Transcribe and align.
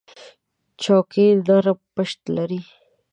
چوکۍ 0.81 1.27
نرم 1.47 1.79
پُشت 1.93 2.21
لري. 2.35 2.59